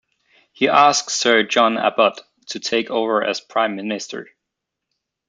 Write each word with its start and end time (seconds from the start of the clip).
He 0.51 0.67
asked 0.67 1.11
Sir 1.11 1.43
John 1.43 1.77
Abbott 1.77 2.21
to 2.47 2.59
take 2.59 2.89
over 2.89 3.23
as 3.23 3.39
prime 3.39 3.75
minister. 3.75 4.29